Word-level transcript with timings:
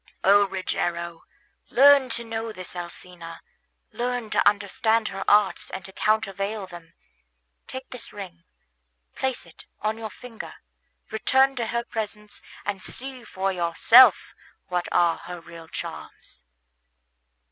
O 0.23 0.47
Rogero, 0.47 1.25
learn 1.69 2.09
to 2.09 2.23
know 2.23 2.51
this 2.51 2.75
Alcina, 2.75 3.39
learn 3.91 4.31
to 4.31 4.49
understand 4.49 5.09
her 5.09 5.23
arts 5.27 5.69
and 5.69 5.85
to 5.85 5.91
countervail 5.93 6.65
them. 6.65 6.95
Take 7.67 7.91
this 7.91 8.11
ring, 8.11 8.43
place 9.15 9.45
it 9.45 9.67
on 9.79 9.99
your 9.99 10.09
finger, 10.09 10.55
return 11.11 11.55
to 11.57 11.67
her 11.67 11.83
presence, 11.83 12.41
and 12.65 12.81
see 12.81 13.23
for 13.23 13.51
yourself 13.53 14.33
what 14.69 14.87
are 14.91 15.17
her 15.17 15.39
real 15.39 15.67
charms." 15.67 16.45